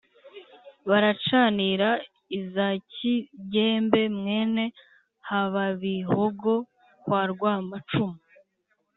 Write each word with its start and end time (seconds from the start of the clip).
baracanira 0.89 1.89
iza 2.39 2.67
kigembe 2.93 4.01
mwene 4.17 4.65
hababihogo 5.29 6.53
kwa 7.03 7.21
rwamacumu. 7.31 8.19